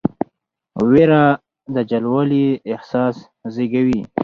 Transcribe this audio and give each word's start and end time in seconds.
ویره 0.91 1.23
د 1.73 1.75
جلاوالي 1.89 2.45
احساس 2.73 3.15
زېږوي. 3.53 4.01